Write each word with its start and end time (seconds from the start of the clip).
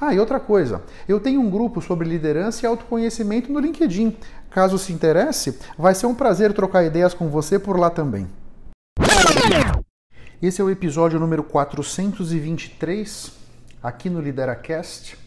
Ah, 0.00 0.14
e 0.14 0.18
outra 0.18 0.40
coisa, 0.40 0.82
eu 1.06 1.20
tenho 1.20 1.42
um 1.42 1.50
grupo 1.50 1.82
sobre 1.82 2.08
liderança 2.08 2.64
e 2.64 2.66
autoconhecimento 2.66 3.52
no 3.52 3.60
LinkedIn. 3.60 4.16
Caso 4.50 4.78
se 4.78 4.94
interesse, 4.94 5.58
vai 5.76 5.94
ser 5.94 6.06
um 6.06 6.14
prazer 6.14 6.54
trocar 6.54 6.84
ideias 6.84 7.12
com 7.12 7.28
você 7.28 7.58
por 7.58 7.78
lá 7.78 7.90
também. 7.90 8.26
Esse 10.40 10.62
é 10.62 10.64
o 10.64 10.70
episódio 10.70 11.20
número 11.20 11.42
423 11.42 13.30
aqui 13.82 14.08
no 14.08 14.22
LideraCast. 14.22 15.18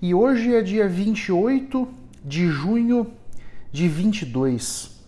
E 0.00 0.14
hoje 0.14 0.54
é 0.54 0.62
dia 0.62 0.88
28 0.88 1.88
de 2.24 2.46
junho 2.46 3.10
de 3.72 3.88
22. 3.88 5.00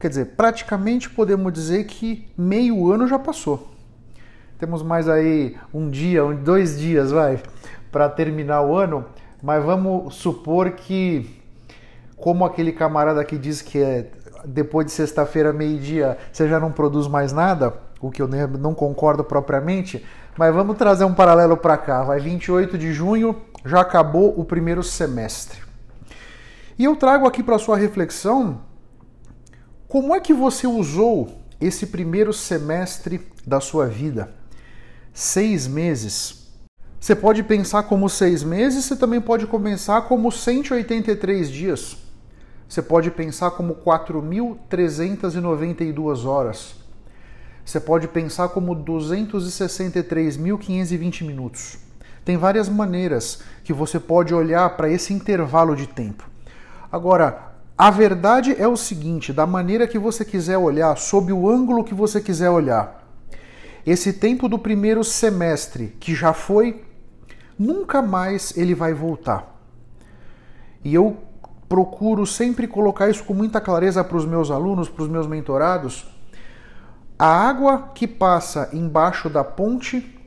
Quer 0.00 0.08
dizer, 0.08 0.24
praticamente 0.36 1.10
podemos 1.10 1.52
dizer 1.52 1.84
que 1.84 2.26
meio 2.34 2.90
ano 2.90 3.06
já 3.06 3.18
passou. 3.18 3.74
Temos 4.58 4.82
mais 4.82 5.06
aí 5.06 5.56
um 5.72 5.90
dia, 5.90 6.22
dois 6.34 6.78
dias, 6.78 7.10
vai, 7.10 7.42
para 7.90 8.08
terminar 8.08 8.62
o 8.62 8.74
ano, 8.76 9.04
mas 9.42 9.64
vamos 9.64 10.14
supor 10.14 10.72
que, 10.72 11.40
como 12.16 12.44
aquele 12.44 12.72
camarada 12.72 13.24
que 13.24 13.38
diz 13.38 13.62
que 13.62 13.78
é 13.78 14.10
depois 14.44 14.86
de 14.86 14.92
sexta-feira, 14.92 15.52
meio-dia, 15.52 16.16
você 16.32 16.48
já 16.48 16.58
não 16.58 16.72
produz 16.72 17.06
mais 17.06 17.32
nada, 17.32 17.74
o 18.00 18.10
que 18.10 18.22
eu 18.22 18.28
não 18.28 18.74
concordo 18.74 19.22
propriamente, 19.22 20.04
mas 20.36 20.54
vamos 20.54 20.76
trazer 20.78 21.04
um 21.04 21.12
paralelo 21.12 21.56
para 21.56 21.76
cá. 21.76 22.02
Vai 22.02 22.20
28 22.20 22.78
de 22.78 22.92
junho, 22.92 23.36
já 23.64 23.80
acabou 23.80 24.38
o 24.38 24.44
primeiro 24.44 24.82
semestre. 24.82 25.60
E 26.78 26.84
eu 26.84 26.96
trago 26.96 27.26
aqui 27.26 27.42
para 27.42 27.58
sua 27.58 27.76
reflexão 27.76 28.60
como 29.90 30.14
é 30.14 30.20
que 30.20 30.32
você 30.32 30.68
usou 30.68 31.42
esse 31.60 31.88
primeiro 31.88 32.32
semestre 32.32 33.26
da 33.44 33.58
sua 33.58 33.86
vida? 33.86 34.32
Seis 35.12 35.66
meses 35.66 36.39
você 37.00 37.16
pode 37.16 37.42
pensar 37.42 37.82
como 37.84 38.10
seis 38.10 38.44
meses, 38.44 38.84
você 38.84 38.94
também 38.94 39.22
pode 39.22 39.46
começar 39.46 40.02
como 40.02 40.30
183 40.30 41.50
dias. 41.50 41.96
Você 42.68 42.82
pode 42.82 43.10
pensar 43.10 43.52
como 43.52 43.74
4.392 43.74 46.26
horas. 46.26 46.74
Você 47.64 47.80
pode 47.80 48.06
pensar 48.06 48.50
como 48.50 48.76
263.520 48.76 51.24
minutos. 51.24 51.78
Tem 52.22 52.36
várias 52.36 52.68
maneiras 52.68 53.40
que 53.64 53.72
você 53.72 53.98
pode 53.98 54.34
olhar 54.34 54.76
para 54.76 54.90
esse 54.90 55.14
intervalo 55.14 55.74
de 55.74 55.86
tempo. 55.86 56.28
Agora, 56.92 57.54
a 57.78 57.90
verdade 57.90 58.54
é 58.58 58.68
o 58.68 58.76
seguinte: 58.76 59.32
da 59.32 59.46
maneira 59.46 59.86
que 59.86 59.98
você 59.98 60.22
quiser 60.22 60.58
olhar, 60.58 60.98
sob 60.98 61.32
o 61.32 61.48
ângulo 61.48 61.82
que 61.82 61.94
você 61.94 62.20
quiser 62.20 62.50
olhar, 62.50 63.08
esse 63.86 64.12
tempo 64.12 64.50
do 64.50 64.58
primeiro 64.58 65.02
semestre, 65.02 65.96
que 65.98 66.14
já 66.14 66.34
foi 66.34 66.89
nunca 67.60 68.00
mais 68.00 68.56
ele 68.56 68.74
vai 68.74 68.94
voltar. 68.94 69.54
E 70.82 70.94
eu 70.94 71.18
procuro 71.68 72.26
sempre 72.26 72.66
colocar 72.66 73.10
isso 73.10 73.22
com 73.22 73.34
muita 73.34 73.60
clareza 73.60 74.02
para 74.02 74.16
os 74.16 74.24
meus 74.24 74.50
alunos, 74.50 74.88
para 74.88 75.02
os 75.02 75.08
meus 75.10 75.26
mentorados. 75.26 76.10
A 77.18 77.26
água 77.26 77.90
que 77.94 78.08
passa 78.08 78.70
embaixo 78.72 79.28
da 79.28 79.44
ponte, 79.44 80.18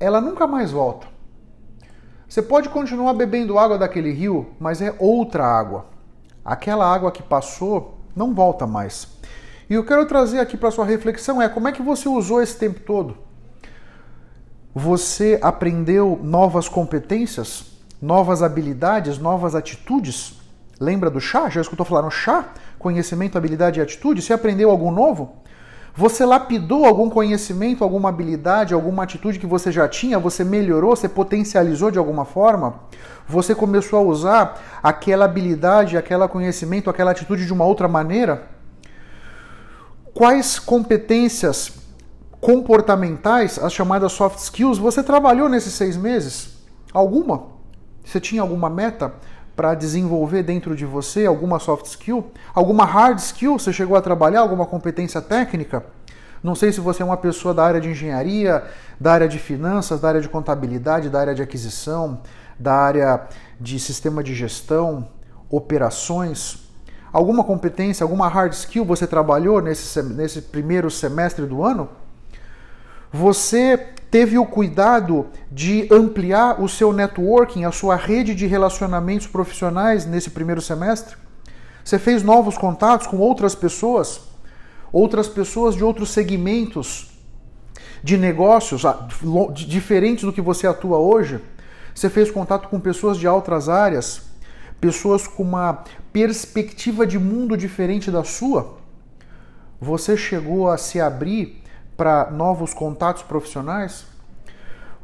ela 0.00 0.20
nunca 0.20 0.48
mais 0.48 0.72
volta. 0.72 1.06
Você 2.28 2.42
pode 2.42 2.68
continuar 2.68 3.14
bebendo 3.14 3.56
água 3.56 3.78
daquele 3.78 4.10
rio, 4.10 4.48
mas 4.58 4.82
é 4.82 4.92
outra 4.98 5.46
água. 5.46 5.86
Aquela 6.44 6.92
água 6.92 7.12
que 7.12 7.22
passou 7.22 7.98
não 8.16 8.34
volta 8.34 8.66
mais. 8.66 9.06
E 9.68 9.74
eu 9.74 9.84
quero 9.84 10.06
trazer 10.06 10.40
aqui 10.40 10.56
para 10.56 10.72
sua 10.72 10.84
reflexão 10.84 11.40
é 11.40 11.48
como 11.48 11.68
é 11.68 11.72
que 11.72 11.82
você 11.82 12.08
usou 12.08 12.42
esse 12.42 12.56
tempo 12.56 12.80
todo? 12.80 13.29
Você 14.74 15.36
aprendeu 15.42 16.20
novas 16.22 16.68
competências, 16.68 17.72
novas 18.00 18.40
habilidades, 18.40 19.18
novas 19.18 19.56
atitudes? 19.56 20.34
Lembra 20.78 21.10
do 21.10 21.20
chá? 21.20 21.48
Já 21.48 21.60
escutou 21.60 21.84
falar 21.84 22.02
no 22.02 22.10
chá? 22.10 22.50
Conhecimento, 22.78 23.36
habilidade 23.36 23.80
e 23.80 23.82
atitude? 23.82 24.22
Você 24.22 24.32
aprendeu 24.32 24.70
algo 24.70 24.92
novo? 24.92 25.34
Você 25.92 26.24
lapidou 26.24 26.84
algum 26.84 27.10
conhecimento, 27.10 27.82
alguma 27.82 28.10
habilidade, 28.10 28.72
alguma 28.72 29.02
atitude 29.02 29.40
que 29.40 29.46
você 29.46 29.72
já 29.72 29.88
tinha? 29.88 30.20
Você 30.20 30.44
melhorou? 30.44 30.94
Você 30.94 31.08
potencializou 31.08 31.90
de 31.90 31.98
alguma 31.98 32.24
forma? 32.24 32.80
Você 33.28 33.56
começou 33.56 33.98
a 33.98 34.02
usar 34.02 34.62
aquela 34.80 35.24
habilidade, 35.24 35.96
aquele 35.96 36.28
conhecimento, 36.28 36.88
aquela 36.88 37.10
atitude 37.10 37.44
de 37.44 37.52
uma 37.52 37.64
outra 37.64 37.88
maneira? 37.88 38.44
Quais 40.14 40.60
competências 40.60 41.79
comportamentais, 42.40 43.58
as 43.58 43.72
chamadas 43.72 44.12
soft 44.12 44.38
skills, 44.38 44.78
você 44.78 45.02
trabalhou 45.02 45.48
nesses 45.48 45.74
seis 45.74 45.96
meses? 45.96 46.58
Alguma? 46.92 47.44
Você 48.04 48.18
tinha 48.18 48.40
alguma 48.40 48.70
meta 48.70 49.12
para 49.54 49.74
desenvolver 49.74 50.42
dentro 50.42 50.74
de 50.74 50.86
você? 50.86 51.26
Alguma 51.26 51.58
soft 51.58 51.86
skill? 51.86 52.32
Alguma 52.54 52.84
hard 52.84 53.18
skill? 53.18 53.58
Você 53.58 53.72
chegou 53.72 53.96
a 53.96 54.00
trabalhar? 54.00 54.40
Alguma 54.40 54.64
competência 54.64 55.20
técnica? 55.20 55.84
Não 56.42 56.54
sei 56.54 56.72
se 56.72 56.80
você 56.80 57.02
é 57.02 57.04
uma 57.04 57.18
pessoa 57.18 57.52
da 57.52 57.62
área 57.62 57.80
de 57.80 57.90
engenharia, 57.90 58.64
da 58.98 59.12
área 59.12 59.28
de 59.28 59.38
finanças, 59.38 60.00
da 60.00 60.08
área 60.08 60.20
de 60.22 60.28
contabilidade, 60.28 61.10
da 61.10 61.20
área 61.20 61.34
de 61.34 61.42
aquisição, 61.42 62.22
da 62.58 62.74
área 62.74 63.28
de 63.60 63.78
sistema 63.78 64.24
de 64.24 64.34
gestão, 64.34 65.06
operações. 65.50 66.66
Alguma 67.12 67.44
competência, 67.44 68.02
alguma 68.02 68.28
hard 68.28 68.54
skill 68.54 68.86
você 68.86 69.06
trabalhou 69.06 69.60
nesse, 69.60 70.02
nesse 70.02 70.40
primeiro 70.40 70.90
semestre 70.90 71.44
do 71.44 71.62
ano? 71.62 71.99
Você 73.12 73.76
teve 74.08 74.38
o 74.38 74.46
cuidado 74.46 75.26
de 75.50 75.88
ampliar 75.90 76.60
o 76.62 76.68
seu 76.68 76.92
networking, 76.92 77.64
a 77.64 77.72
sua 77.72 77.96
rede 77.96 78.34
de 78.36 78.46
relacionamentos 78.46 79.26
profissionais 79.26 80.06
nesse 80.06 80.30
primeiro 80.30 80.60
semestre? 80.60 81.16
Você 81.84 81.98
fez 81.98 82.22
novos 82.22 82.56
contatos 82.56 83.08
com 83.08 83.16
outras 83.18 83.54
pessoas? 83.54 84.20
Outras 84.92 85.28
pessoas 85.28 85.74
de 85.74 85.82
outros 85.82 86.10
segmentos 86.10 87.10
de 88.02 88.16
negócios 88.16 88.82
diferentes 89.54 90.24
do 90.24 90.32
que 90.32 90.40
você 90.40 90.68
atua 90.68 90.98
hoje? 90.98 91.40
Você 91.92 92.08
fez 92.08 92.30
contato 92.30 92.68
com 92.68 92.78
pessoas 92.78 93.18
de 93.18 93.26
outras 93.26 93.68
áreas? 93.68 94.22
Pessoas 94.80 95.26
com 95.26 95.42
uma 95.42 95.84
perspectiva 96.12 97.04
de 97.04 97.18
mundo 97.18 97.56
diferente 97.56 98.08
da 98.08 98.22
sua? 98.22 98.78
Você 99.80 100.16
chegou 100.16 100.70
a 100.70 100.78
se 100.78 101.00
abrir 101.00 101.60
para 102.00 102.30
novos 102.30 102.72
contatos 102.72 103.22
profissionais? 103.22 104.06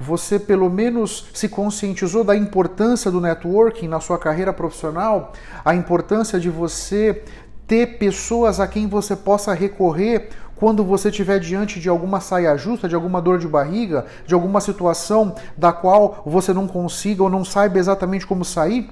Você 0.01 0.39
pelo 0.39 0.71
menos 0.71 1.29
se 1.35 1.47
conscientizou 1.47 2.25
da 2.25 2.35
importância 2.35 3.11
do 3.11 3.21
networking 3.21 3.87
na 3.87 4.01
sua 4.01 4.19
carreira 4.19 4.51
profissional? 4.51 5.35
A 5.63 5.75
importância 5.75 6.41
de 6.41 6.49
você 6.49 7.23
ter 7.67 7.99
pessoas 7.99 8.61
a 8.61 8.67
quem 8.67 8.89
você 8.89 9.15
possa 9.15 9.53
recorrer 9.53 10.31
quando 10.55 10.83
você 10.83 11.11
estiver 11.11 11.39
diante 11.39 11.79
de 11.79 11.91
alguma 11.91 12.19
saia 12.19 12.57
justa, 12.57 12.89
de 12.89 12.95
alguma 12.95 13.21
dor 13.21 13.39
de 13.39 13.47
barriga, 13.47 14.07
de 14.27 14.33
alguma 14.33 14.63
situação 14.63 15.35
da 15.55 15.75
qual 15.75 16.23
você 16.25 16.55
não 16.55 16.67
consiga 16.67 17.23
ou 17.23 17.29
não 17.29 17.45
saiba 17.45 17.79
exatamente 17.79 18.27
como 18.27 18.43
sair? 18.43 18.89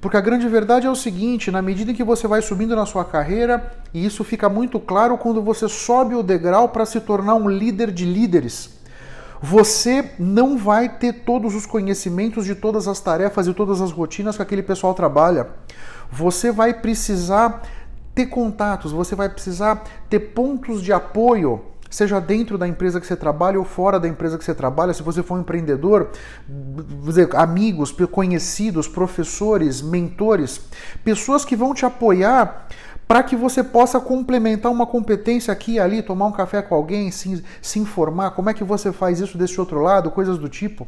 Porque 0.00 0.16
a 0.16 0.20
grande 0.20 0.46
verdade 0.48 0.86
é 0.86 0.90
o 0.90 0.94
seguinte: 0.94 1.50
na 1.50 1.60
medida 1.60 1.90
em 1.90 1.94
que 1.94 2.04
você 2.04 2.28
vai 2.28 2.40
subindo 2.40 2.76
na 2.76 2.86
sua 2.86 3.04
carreira, 3.04 3.72
e 3.92 4.04
isso 4.04 4.22
fica 4.22 4.48
muito 4.48 4.78
claro 4.78 5.18
quando 5.18 5.42
você 5.42 5.68
sobe 5.68 6.14
o 6.14 6.22
degrau 6.22 6.68
para 6.68 6.86
se 6.86 7.00
tornar 7.00 7.34
um 7.34 7.48
líder 7.48 7.90
de 7.90 8.04
líderes, 8.04 8.70
Você 9.40 10.12
não 10.18 10.58
vai 10.58 10.88
ter 10.88 11.12
todos 11.24 11.54
os 11.54 11.64
conhecimentos 11.64 12.44
de 12.44 12.56
todas 12.56 12.88
as 12.88 12.98
tarefas 12.98 13.46
e 13.46 13.54
todas 13.54 13.80
as 13.80 13.92
rotinas 13.92 14.36
que 14.36 14.42
aquele 14.42 14.64
pessoal 14.64 14.94
trabalha. 14.94 15.46
Você 16.10 16.50
vai 16.50 16.74
precisar 16.74 17.62
ter 18.14 18.26
contatos, 18.26 18.90
você 18.90 19.14
vai 19.14 19.28
precisar 19.28 19.84
ter 20.10 20.18
pontos 20.18 20.82
de 20.82 20.92
apoio, 20.92 21.62
seja 21.90 22.20
dentro 22.20 22.58
da 22.58 22.68
empresa 22.68 23.00
que 23.00 23.06
você 23.06 23.16
trabalha 23.16 23.58
ou 23.58 23.64
fora 23.64 23.98
da 23.98 24.08
empresa 24.08 24.36
que 24.36 24.44
você 24.44 24.54
trabalha. 24.54 24.92
Se 24.92 25.02
você 25.02 25.22
for 25.22 25.36
um 25.36 25.40
empreendedor, 25.40 26.10
amigos, 27.34 27.94
conhecidos, 28.10 28.86
professores, 28.86 29.80
mentores, 29.80 30.60
pessoas 31.04 31.44
que 31.44 31.56
vão 31.56 31.72
te 31.72 31.86
apoiar 31.86 32.66
para 33.08 33.22
que 33.22 33.34
você 33.34 33.64
possa 33.64 33.98
complementar 33.98 34.70
uma 34.70 34.86
competência 34.86 35.50
aqui 35.50 35.72
e 35.72 35.80
ali, 35.80 36.02
tomar 36.02 36.26
um 36.26 36.32
café 36.32 36.60
com 36.60 36.74
alguém, 36.74 37.10
se, 37.10 37.42
se 37.62 37.78
informar, 37.78 38.32
como 38.32 38.50
é 38.50 38.54
que 38.54 38.62
você 38.62 38.92
faz 38.92 39.18
isso 39.18 39.38
desse 39.38 39.58
outro 39.58 39.80
lado, 39.80 40.10
coisas 40.10 40.36
do 40.36 40.46
tipo. 40.46 40.86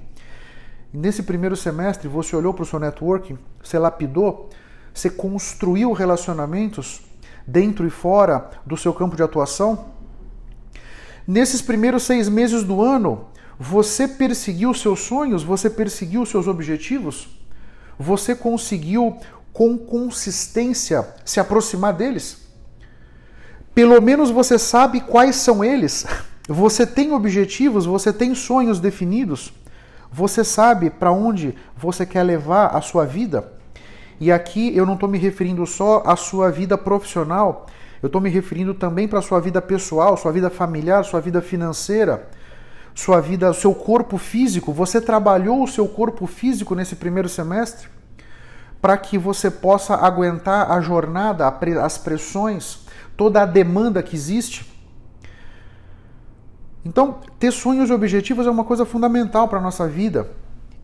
Nesse 0.92 1.22
primeiro 1.22 1.56
semestre, 1.56 2.08
você 2.08 2.36
olhou 2.36 2.52
para 2.52 2.62
o 2.62 2.66
seu 2.66 2.78
networking, 2.78 3.38
você 3.62 3.78
lapidou, 3.78 4.50
você 4.92 5.08
construiu 5.08 5.92
relacionamentos 5.92 7.02
dentro 7.46 7.86
e 7.86 7.90
fora 7.90 8.50
do 8.66 8.76
seu 8.76 8.92
campo 8.92 9.16
de 9.16 9.22
atuação. 9.22 9.86
Nesses 11.30 11.62
primeiros 11.62 12.02
seis 12.02 12.28
meses 12.28 12.64
do 12.64 12.82
ano, 12.82 13.26
você 13.56 14.08
perseguiu 14.08 14.74
seus 14.74 14.98
sonhos, 14.98 15.44
você 15.44 15.70
perseguiu 15.70 16.26
seus 16.26 16.48
objetivos, 16.48 17.28
você 17.96 18.34
conseguiu 18.34 19.16
com 19.52 19.78
consistência 19.78 21.06
se 21.24 21.38
aproximar 21.38 21.92
deles? 21.92 22.48
Pelo 23.72 24.02
menos 24.02 24.28
você 24.32 24.58
sabe 24.58 25.02
quais 25.02 25.36
são 25.36 25.64
eles. 25.64 26.04
Você 26.48 26.84
tem 26.84 27.12
objetivos, 27.12 27.86
você 27.86 28.12
tem 28.12 28.34
sonhos 28.34 28.80
definidos. 28.80 29.52
Você 30.10 30.42
sabe 30.42 30.90
para 30.90 31.12
onde 31.12 31.54
você 31.76 32.04
quer 32.04 32.24
levar 32.24 32.74
a 32.74 32.80
sua 32.80 33.06
vida. 33.06 33.52
E 34.18 34.32
aqui 34.32 34.76
eu 34.76 34.84
não 34.84 34.94
estou 34.94 35.08
me 35.08 35.16
referindo 35.16 35.64
só 35.64 36.02
à 36.04 36.16
sua 36.16 36.50
vida 36.50 36.76
profissional, 36.76 37.66
eu 38.02 38.06
estou 38.06 38.20
me 38.20 38.30
referindo 38.30 38.74
também 38.74 39.06
para 39.06 39.20
sua 39.20 39.40
vida 39.40 39.60
pessoal, 39.60 40.16
sua 40.16 40.32
vida 40.32 40.50
familiar, 40.50 41.04
sua 41.04 41.20
vida 41.20 41.42
financeira, 41.42 42.28
sua 42.94 43.20
vida, 43.20 43.52
seu 43.52 43.74
corpo 43.74 44.18
físico. 44.18 44.72
Você 44.72 45.00
trabalhou 45.00 45.62
o 45.62 45.68
seu 45.68 45.86
corpo 45.86 46.26
físico 46.26 46.74
nesse 46.74 46.96
primeiro 46.96 47.28
semestre? 47.28 47.88
para 48.80 48.96
que 48.96 49.18
você 49.18 49.50
possa 49.50 49.94
aguentar 49.94 50.70
a 50.70 50.80
jornada, 50.80 51.46
as 51.82 51.98
pressões, 51.98 52.80
toda 53.16 53.42
a 53.42 53.46
demanda 53.46 54.02
que 54.02 54.16
existe. 54.16 54.70
Então, 56.84 57.20
ter 57.38 57.52
sonhos 57.52 57.90
e 57.90 57.92
objetivos 57.92 58.46
é 58.46 58.50
uma 58.50 58.64
coisa 58.64 58.86
fundamental 58.86 59.48
para 59.48 59.58
a 59.58 59.62
nossa 59.62 59.86
vida. 59.86 60.30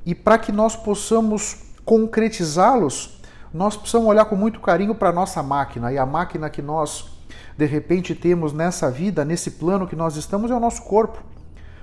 E 0.05 0.15
para 0.15 0.37
que 0.37 0.53
nós 0.53 0.77
possamos 0.77 1.57
concretizá-los, 1.85 3.16
nós 3.57 3.75
precisamos 3.75 4.07
olhar 4.07 4.27
com 4.27 4.37
muito 4.37 4.61
carinho 4.61 4.95
para 4.95 5.09
a 5.09 5.13
nossa 5.13 5.43
máquina. 5.43 5.91
E 5.91 5.97
a 5.97 6.05
máquina 6.05 6.51
que 6.51 6.61
nós, 6.61 7.07
de 7.57 7.65
repente, 7.65 8.15
temos 8.15 8.53
nessa 8.53 8.91
vida, 8.91 9.25
nesse 9.25 9.53
plano 9.53 9.87
que 9.87 9.97
nós 9.97 10.17
estamos, 10.17 10.51
é 10.51 10.55
o 10.55 10.61
nosso 10.61 10.83
corpo. 10.83 11.23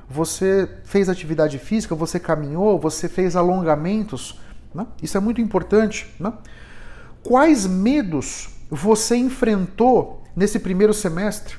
Você 0.08 0.70
fez 0.84 1.10
atividade 1.10 1.58
física, 1.58 1.96
você 1.96 2.20
caminhou, 2.20 2.80
você 2.80 3.10
fez 3.10 3.36
alongamentos, 3.36 4.40
né? 4.74 4.86
Isso 5.02 5.18
é 5.18 5.20
muito 5.20 5.42
importante. 5.42 6.14
Né? 6.20 6.32
Quais 7.24 7.66
medos 7.66 8.50
você 8.70 9.16
enfrentou 9.16 10.22
nesse 10.36 10.60
primeiro 10.60 10.94
semestre? 10.94 11.58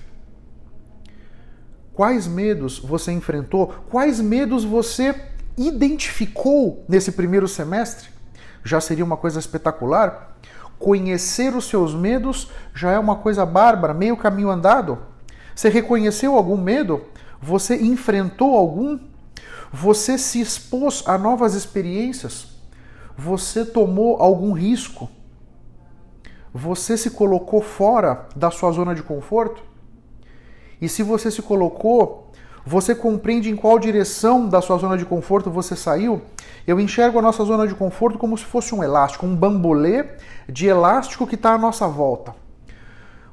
Quais 1.93 2.28
medos 2.28 2.78
você 2.78 3.11
enfrentou? 3.11 3.69
Quais 3.90 4.20
medos 4.20 4.64
você 4.64 5.14
identificou 5.56 6.84
nesse 6.88 7.11
primeiro 7.11 7.49
semestre? 7.49 8.13
Já 8.64 8.81
seria 8.81 9.05
uma 9.05 9.16
coisa 9.16 9.38
espetacular? 9.38 10.37
Conhecer 10.78 11.55
os 11.55 11.66
seus 11.66 11.94
medos 11.94 12.50
já 12.75 12.90
é 12.90 12.99
uma 12.99 13.16
coisa 13.16 13.44
bárbara, 13.44 13.93
meio 13.93 14.16
caminho 14.16 14.50
andado. 14.50 14.99
Você 15.55 15.69
reconheceu 15.69 16.34
algum 16.34 16.56
medo? 16.56 17.02
Você 17.40 17.76
enfrentou 17.76 18.56
algum? 18.56 18.99
Você 19.70 20.16
se 20.16 20.40
expôs 20.40 21.05
a 21.06 21.19
novas 21.19 21.55
experiências? 21.55 22.49
Você 23.16 23.64
tomou 23.64 24.16
algum 24.16 24.52
risco? 24.52 25.08
Você 26.52 26.96
se 26.96 27.11
colocou 27.11 27.61
fora 27.61 28.26
da 28.34 28.50
sua 28.50 28.72
zona 28.72 28.94
de 28.94 29.02
conforto? 29.02 29.62
E 30.81 30.88
se 30.88 31.02
você 31.02 31.31
se 31.31 31.43
colocou, 31.43 32.32
você 32.64 32.94
compreende 32.94 33.50
em 33.50 33.56
qual 33.56 33.78
direção 33.78 34.49
da 34.49 34.62
sua 34.62 34.78
zona 34.78 34.96
de 34.96 35.05
conforto 35.05 35.50
você 35.50 35.76
saiu? 35.76 36.22
Eu 36.66 36.81
enxergo 36.81 37.19
a 37.19 37.22
nossa 37.22 37.44
zona 37.44 37.66
de 37.66 37.75
conforto 37.75 38.19
como 38.19 38.38
se 38.38 38.44
fosse 38.44 38.75
um 38.75 38.82
elástico, 38.82 39.26
um 39.26 39.37
bambolê 39.37 40.06
de 40.49 40.66
elástico 40.66 41.26
que 41.26 41.34
está 41.34 41.52
à 41.52 41.58
nossa 41.58 41.87
volta. 41.87 42.34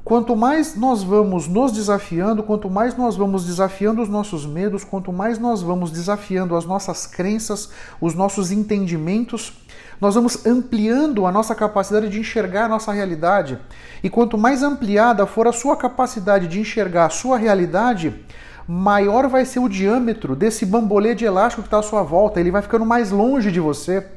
Quanto 0.04 0.36
mais 0.36 0.76
nós 0.76 1.04
vamos 1.04 1.48
nos 1.48 1.72
desafiando, 1.72 2.42
quanto 2.42 2.70
mais 2.70 2.98
nós 2.98 3.16
vamos 3.16 3.46
desafiando 3.46 4.02
os 4.02 4.10
nossos 4.10 4.46
medos, 4.46 4.84
quanto 4.84 5.14
mais 5.14 5.38
nós 5.38 5.62
vamos 5.62 5.92
desafiando 5.92 6.56
as 6.56 6.66
nossas 6.66 7.06
crenças, 7.06 7.70
os 8.02 8.16
nossos 8.16 8.52
entendimentos, 8.52 9.54
nós 10.02 10.16
vamos 10.16 10.44
ampliando 10.44 11.28
a 11.28 11.32
nossa 11.32 11.54
capacidade 11.54 12.10
de 12.10 12.20
enxergar 12.20 12.66
a 12.66 12.70
nossa 12.70 12.92
realidade. 12.92 13.60
E 14.04 14.10
quanto 14.10 14.40
mais 14.40 14.64
ampliada 14.64 15.28
for 15.28 15.48
a 15.48 15.54
sua 15.54 15.78
capacidade 15.78 16.48
de 16.48 16.60
enxergar 16.60 17.06
a 17.06 17.10
sua 17.12 17.38
realidade, 17.38 18.26
maior 18.72 19.28
vai 19.28 19.44
ser 19.44 19.60
o 19.60 19.68
diâmetro 19.68 20.34
desse 20.34 20.66
bambolê 20.66 21.14
de 21.14 21.26
elástico 21.26 21.62
que 21.62 21.68
está 21.68 21.80
à 21.80 21.84
sua 21.84 22.04
volta. 22.04 22.40
Ele 22.40 22.52
vai 22.52 22.62
ficando 22.62 22.86
mais 22.86 23.12
longe 23.12 23.52
de 23.52 23.60
você. 23.60 24.08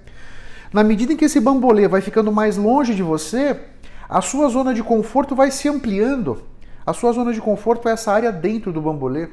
Na 0.73 0.85
medida 0.85 1.13
em 1.13 1.17
que 1.17 1.25
esse 1.25 1.41
bambolê 1.41 1.89
vai 1.89 2.01
ficando 2.01 2.31
mais 2.31 2.57
longe 2.57 2.95
de 2.95 3.03
você, 3.03 3.61
a 4.09 4.21
sua 4.21 4.49
zona 4.49 4.73
de 4.73 4.81
conforto 4.81 5.35
vai 5.35 5.51
se 5.51 5.69
ampliando. 5.69 6.41
A 6.87 6.93
sua 6.93 7.11
zona 7.11 7.33
de 7.33 7.41
conforto 7.41 7.89
é 7.89 7.93
essa 7.93 8.13
área 8.13 8.31
dentro 8.31 8.73
do 8.73 8.81
bambolê. 8.81 9.29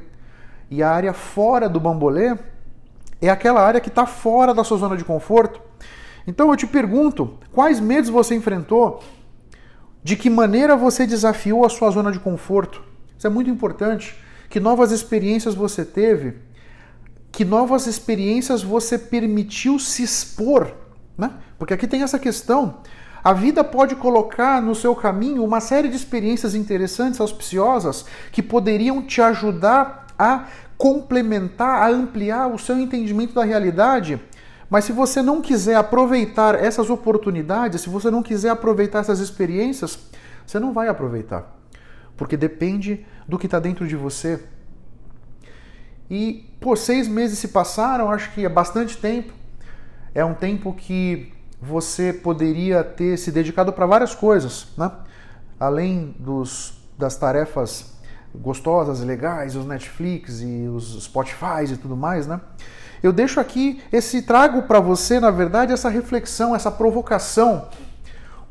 E 0.72 0.82
a 0.82 0.90
área 0.90 1.14
fora 1.14 1.70
do 1.70 1.80
bambolê 1.80 2.36
é 3.22 3.30
aquela 3.30 3.62
área 3.62 3.80
que 3.80 3.90
está 3.90 4.08
fora 4.08 4.56
da 4.56 4.64
sua 4.64 4.80
zona 4.80 4.98
de 4.98 5.06
conforto. 5.06 5.62
Então 6.26 6.50
eu 6.50 6.58
te 6.58 6.66
pergunto: 6.66 7.38
quais 7.52 7.80
medos 7.80 8.10
você 8.10 8.34
enfrentou? 8.34 9.04
De 10.04 10.16
que 10.16 10.32
maneira 10.32 10.76
você 10.76 11.06
desafiou 11.06 11.64
a 11.64 11.70
sua 11.70 11.92
zona 11.92 12.12
de 12.12 12.20
conforto? 12.20 12.84
Isso 13.16 13.28
é 13.28 13.30
muito 13.30 13.52
importante. 13.52 14.16
Que 14.52 14.60
novas 14.60 14.92
experiências 14.92 15.56
você 15.56 15.84
teve? 15.84 16.36
Que 17.32 17.44
novas 17.44 17.88
experiências 17.88 18.62
você 18.62 19.00
permitiu 19.00 19.80
se 19.80 20.04
expor? 20.04 20.74
Né? 21.18 21.32
Porque 21.58 21.74
aqui 21.74 21.88
tem 21.88 22.04
essa 22.04 22.20
questão. 22.20 22.82
A 23.24 23.34
vida 23.34 23.64
pode 23.64 23.96
colocar 23.96 24.62
no 24.62 24.76
seu 24.76 24.94
caminho 24.94 25.44
uma 25.44 25.60
série 25.60 25.88
de 25.88 25.96
experiências 25.96 26.54
interessantes, 26.54 27.20
auspiciosas, 27.20 28.06
que 28.32 28.44
poderiam 28.44 29.02
te 29.02 29.22
ajudar 29.22 30.08
a 30.20 30.48
complementar, 30.78 31.82
a 31.82 31.90
ampliar 31.90 32.48
o 32.48 32.60
seu 32.60 32.78
entendimento 32.78 33.34
da 33.34 33.44
realidade 33.44 34.20
mas 34.72 34.86
se 34.86 34.94
você 34.94 35.22
não 35.22 35.42
quiser 35.42 35.76
aproveitar 35.76 36.56
essas 36.56 36.90
oportunidades, 36.90 37.82
se 37.82 37.90
você 37.90 38.10
não 38.10 38.24
quiser 38.24 38.52
aproveitar 38.52 39.00
essas 39.00 39.20
experiências, 39.20 40.00
você 40.48 40.62
não 40.62 40.72
vai 40.72 40.88
aproveitar. 40.88 41.61
Porque 42.22 42.38
depende 42.38 43.04
do 43.28 43.40
que 43.40 43.48
está 43.48 43.58
dentro 43.60 43.88
de 43.88 43.96
você. 43.96 44.40
E, 46.08 46.48
por 46.60 46.78
seis 46.78 47.08
meses 47.08 47.40
se 47.40 47.48
passaram, 47.48 48.12
acho 48.12 48.32
que 48.34 48.46
é 48.46 48.50
bastante 48.50 48.96
tempo. 48.96 49.34
É 50.14 50.24
um 50.24 50.36
tempo 50.36 50.72
que 50.72 51.34
você 51.60 52.14
poderia 52.14 52.84
ter 52.84 53.18
se 53.18 53.32
dedicado 53.32 53.74
para 53.74 53.88
várias 53.88 54.14
coisas, 54.14 54.68
né? 54.78 54.92
Além 55.60 56.16
dos, 56.20 56.76
das 56.96 57.16
tarefas 57.16 57.92
gostosas, 58.36 59.00
legais, 59.00 59.56
os 59.56 59.66
Netflix 59.66 60.44
e 60.44 60.68
os 60.68 61.04
Spotify 61.04 61.74
e 61.74 61.76
tudo 61.76 61.98
mais, 61.98 62.28
né? 62.28 62.40
Eu 63.02 63.12
deixo 63.12 63.40
aqui 63.40 63.82
esse 63.92 64.22
trago 64.22 64.62
para 64.62 64.80
você, 64.80 65.20
na 65.20 65.32
verdade, 65.32 65.74
essa 65.74 65.90
reflexão, 65.90 66.56
essa 66.56 66.70
provocação. 66.70 67.68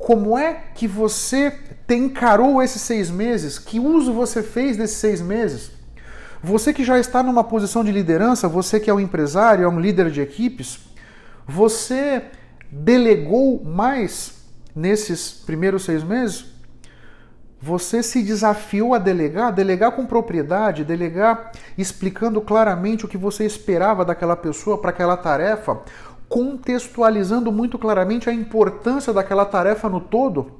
Como 0.00 0.36
é 0.36 0.54
que 0.74 0.88
você 0.88 1.52
encarou 1.90 2.62
esses 2.62 2.80
seis 2.80 3.10
meses? 3.10 3.58
Que 3.58 3.78
uso 3.78 4.14
você 4.14 4.42
fez 4.42 4.74
desses 4.74 4.96
seis 4.96 5.20
meses? 5.20 5.72
Você 6.42 6.72
que 6.72 6.82
já 6.82 6.98
está 6.98 7.22
numa 7.22 7.44
posição 7.44 7.84
de 7.84 7.92
liderança, 7.92 8.48
você 8.48 8.80
que 8.80 8.88
é 8.88 8.94
um 8.94 8.98
empresário, 8.98 9.62
é 9.62 9.68
um 9.68 9.78
líder 9.78 10.10
de 10.10 10.22
equipes, 10.22 10.80
você 11.46 12.22
delegou 12.72 13.62
mais 13.62 14.42
nesses 14.74 15.30
primeiros 15.30 15.84
seis 15.84 16.02
meses? 16.02 16.46
Você 17.62 18.02
se 18.02 18.22
desafiou 18.22 18.94
a 18.94 18.98
delegar, 18.98 19.52
delegar 19.52 19.92
com 19.92 20.06
propriedade, 20.06 20.82
delegar 20.82 21.52
explicando 21.76 22.40
claramente 22.40 23.04
o 23.04 23.08
que 23.08 23.18
você 23.18 23.44
esperava 23.44 24.02
daquela 24.02 24.34
pessoa 24.34 24.78
para 24.78 24.88
aquela 24.88 25.14
tarefa, 25.14 25.78
contextualizando 26.30 27.50
muito 27.50 27.76
claramente 27.76 28.30
a 28.30 28.32
importância 28.32 29.12
daquela 29.12 29.44
tarefa 29.44 29.88
no 29.88 30.00
todo? 30.00 30.52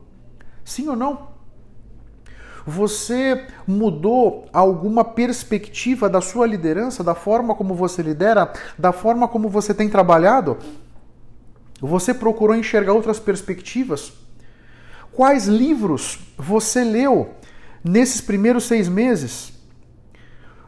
Sim 0.65 0.89
ou 0.89 0.97
não? 0.97 1.31
Você 2.67 3.47
mudou 3.67 4.47
alguma 4.53 5.05
perspectiva 5.05 6.11
da 6.11 6.21
sua 6.21 6.45
liderança, 6.45 7.05
da 7.05 7.15
forma 7.15 7.55
como 7.55 7.73
você 7.73 8.03
lidera, 8.03 8.53
da 8.77 8.91
forma 8.91 9.29
como 9.29 9.49
você 9.49 9.73
tem 9.73 9.89
trabalhado? 9.89 10.59
Você 11.81 12.12
procurou 12.12 12.57
enxergar 12.57 12.93
outras 12.93 13.21
perspectivas? 13.21 14.12
Quais 15.12 15.47
livros 15.47 16.19
você 16.37 16.83
leu 16.83 17.31
nesses 17.83 18.21
primeiros 18.21 18.65
seis 18.65 18.89
meses? 18.89 19.53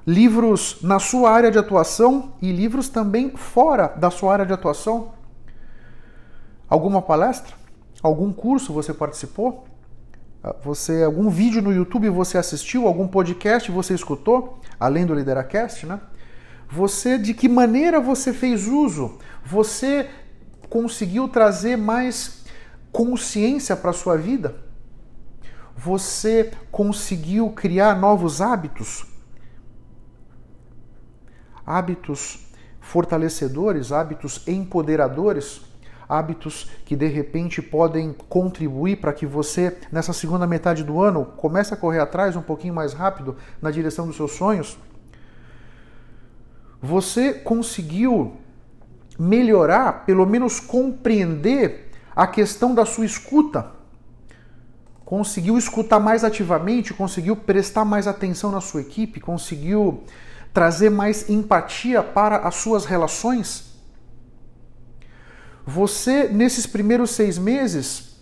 Livros 0.06 0.78
na 0.82 0.98
sua 0.98 1.30
área 1.30 1.50
de 1.50 1.58
atuação 1.58 2.32
e 2.42 2.50
livros 2.50 2.88
também 2.88 3.30
fora 3.36 3.86
da 3.86 4.10
sua 4.10 4.32
área 4.32 4.46
de 4.46 4.52
atuação? 4.52 5.12
Alguma 6.68 7.00
palestra? 7.00 7.54
Algum 8.02 8.32
curso 8.32 8.72
você 8.72 8.92
participou? 8.92 9.64
Você 10.64 11.04
algum 11.04 11.30
vídeo 11.30 11.62
no 11.62 11.72
YouTube 11.72 12.08
você 12.08 12.36
assistiu? 12.36 12.88
Algum 12.88 13.06
podcast 13.06 13.70
você 13.70 13.94
escutou? 13.94 14.58
Além 14.80 15.06
do 15.06 15.14
Lideracast, 15.14 15.86
né? 15.86 16.00
Você 16.68 17.16
de 17.16 17.32
que 17.32 17.48
maneira 17.48 18.00
você 18.00 18.32
fez 18.32 18.66
uso? 18.66 19.18
Você 19.44 20.10
conseguiu 20.68 21.28
trazer 21.28 21.76
mais 21.76 22.44
consciência 22.90 23.76
para 23.76 23.92
sua 23.92 24.16
vida? 24.16 24.56
Você 25.76 26.50
conseguiu 26.72 27.50
criar 27.50 27.94
novos 27.94 28.40
hábitos? 28.40 29.11
Hábitos 31.66 32.46
fortalecedores, 32.80 33.92
hábitos 33.92 34.46
empoderadores? 34.46 35.62
hábitos 36.12 36.70
que 36.84 36.94
de 36.94 37.06
repente 37.06 37.62
podem 37.62 38.14
contribuir 38.28 38.96
para 38.96 39.14
que 39.14 39.24
você, 39.24 39.78
nessa 39.90 40.12
segunda 40.12 40.46
metade 40.46 40.84
do 40.84 41.00
ano, 41.00 41.24
comece 41.24 41.72
a 41.72 41.76
correr 41.76 42.00
atrás 42.00 42.36
um 42.36 42.42
pouquinho 42.42 42.74
mais 42.74 42.92
rápido 42.92 43.36
na 43.62 43.70
direção 43.70 44.06
dos 44.06 44.16
seus 44.16 44.32
sonhos? 44.32 44.76
Você 46.82 47.32
conseguiu 47.32 48.36
melhorar, 49.18 50.04
pelo 50.04 50.26
menos 50.26 50.60
compreender 50.60 51.90
a 52.14 52.26
questão 52.26 52.74
da 52.74 52.84
sua 52.84 53.06
escuta? 53.06 53.70
Conseguiu 55.04 55.56
escutar 55.56 56.00
mais 56.00 56.24
ativamente? 56.24 56.92
Conseguiu 56.92 57.36
prestar 57.36 57.84
mais 57.84 58.06
atenção 58.06 58.50
na 58.50 58.60
sua 58.60 58.80
equipe? 58.80 59.20
Conseguiu 59.20 60.02
trazer 60.52 60.90
mais 60.90 61.28
empatia 61.28 62.02
para 62.02 62.38
as 62.38 62.56
suas 62.56 62.84
relações? 62.84 63.72
Você, 65.64 66.28
nesses 66.28 66.66
primeiros 66.66 67.10
seis 67.10 67.38
meses, 67.38 68.18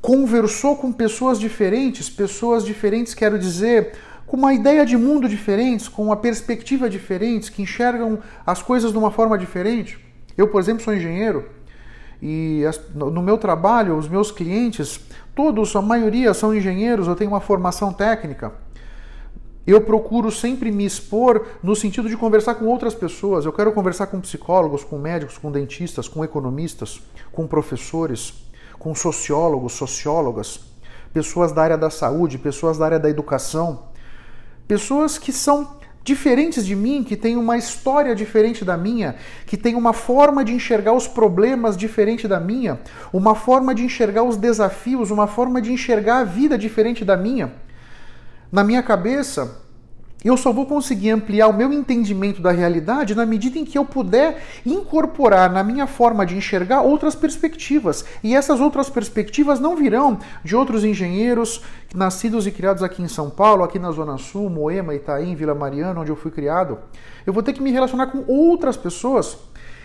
conversou 0.00 0.76
com 0.76 0.92
pessoas 0.92 1.38
diferentes, 1.38 2.08
pessoas 2.08 2.64
diferentes, 2.64 3.14
quero 3.14 3.38
dizer, 3.38 3.92
com 4.26 4.36
uma 4.36 4.54
ideia 4.54 4.86
de 4.86 4.96
mundo 4.96 5.28
diferente, 5.28 5.90
com 5.90 6.04
uma 6.04 6.16
perspectiva 6.16 6.88
diferente, 6.88 7.50
que 7.50 7.62
enxergam 7.62 8.20
as 8.46 8.62
coisas 8.62 8.92
de 8.92 8.98
uma 8.98 9.10
forma 9.10 9.36
diferente. 9.36 9.98
Eu, 10.36 10.48
por 10.48 10.60
exemplo, 10.60 10.84
sou 10.84 10.94
engenheiro 10.94 11.48
e 12.20 12.62
no 12.94 13.22
meu 13.22 13.38
trabalho, 13.38 13.96
os 13.96 14.08
meus 14.08 14.30
clientes, 14.30 15.00
todos, 15.34 15.74
a 15.74 15.82
maioria 15.82 16.34
são 16.34 16.54
engenheiros, 16.54 17.06
eu 17.06 17.14
tenho 17.14 17.30
uma 17.30 17.40
formação 17.40 17.92
técnica. 17.92 18.52
Eu 19.68 19.82
procuro 19.82 20.30
sempre 20.30 20.72
me 20.72 20.86
expor 20.86 21.44
no 21.62 21.76
sentido 21.76 22.08
de 22.08 22.16
conversar 22.16 22.54
com 22.54 22.64
outras 22.64 22.94
pessoas. 22.94 23.44
Eu 23.44 23.52
quero 23.52 23.70
conversar 23.70 24.06
com 24.06 24.18
psicólogos, 24.18 24.82
com 24.82 24.96
médicos, 24.96 25.36
com 25.36 25.52
dentistas, 25.52 26.08
com 26.08 26.24
economistas, 26.24 27.02
com 27.30 27.46
professores, 27.46 28.32
com 28.78 28.94
sociólogos, 28.94 29.74
sociólogas, 29.74 30.60
pessoas 31.12 31.52
da 31.52 31.62
área 31.62 31.76
da 31.76 31.90
saúde, 31.90 32.38
pessoas 32.38 32.78
da 32.78 32.86
área 32.86 32.98
da 32.98 33.10
educação, 33.10 33.90
pessoas 34.66 35.18
que 35.18 35.32
são 35.32 35.76
diferentes 36.02 36.64
de 36.64 36.74
mim, 36.74 37.04
que 37.04 37.14
têm 37.14 37.36
uma 37.36 37.58
história 37.58 38.14
diferente 38.14 38.64
da 38.64 38.74
minha, 38.74 39.16
que 39.44 39.58
têm 39.58 39.74
uma 39.74 39.92
forma 39.92 40.42
de 40.46 40.54
enxergar 40.54 40.94
os 40.94 41.06
problemas 41.06 41.76
diferente 41.76 42.26
da 42.26 42.40
minha, 42.40 42.80
uma 43.12 43.34
forma 43.34 43.74
de 43.74 43.84
enxergar 43.84 44.22
os 44.22 44.38
desafios, 44.38 45.10
uma 45.10 45.26
forma 45.26 45.60
de 45.60 45.70
enxergar 45.70 46.20
a 46.20 46.24
vida 46.24 46.56
diferente 46.56 47.04
da 47.04 47.18
minha. 47.18 47.67
Na 48.50 48.64
minha 48.64 48.82
cabeça, 48.82 49.60
eu 50.24 50.36
só 50.36 50.52
vou 50.52 50.64
conseguir 50.64 51.10
ampliar 51.10 51.48
o 51.48 51.52
meu 51.52 51.70
entendimento 51.70 52.40
da 52.40 52.50
realidade 52.50 53.14
na 53.14 53.26
medida 53.26 53.58
em 53.58 53.64
que 53.64 53.76
eu 53.76 53.84
puder 53.84 54.42
incorporar 54.64 55.52
na 55.52 55.62
minha 55.62 55.86
forma 55.86 56.24
de 56.24 56.34
enxergar 56.34 56.80
outras 56.80 57.14
perspectivas. 57.14 58.04
E 58.24 58.34
essas 58.34 58.58
outras 58.58 58.88
perspectivas 58.88 59.60
não 59.60 59.76
virão 59.76 60.18
de 60.42 60.56
outros 60.56 60.82
engenheiros 60.82 61.62
nascidos 61.94 62.46
e 62.46 62.50
criados 62.50 62.82
aqui 62.82 63.02
em 63.02 63.06
São 63.06 63.28
Paulo, 63.28 63.62
aqui 63.62 63.78
na 63.78 63.92
Zona 63.92 64.16
Sul, 64.16 64.48
Moema, 64.48 64.94
Itaim, 64.94 65.34
Vila 65.34 65.54
Mariana, 65.54 66.00
onde 66.00 66.10
eu 66.10 66.16
fui 66.16 66.30
criado. 66.30 66.78
Eu 67.26 67.32
vou 67.34 67.42
ter 67.42 67.52
que 67.52 67.62
me 67.62 67.70
relacionar 67.70 68.06
com 68.06 68.24
outras 68.26 68.78
pessoas 68.78 69.36